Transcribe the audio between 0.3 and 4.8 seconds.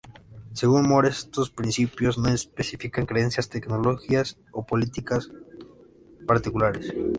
Según More, estos principios "no especifican creencias, tecnologías, o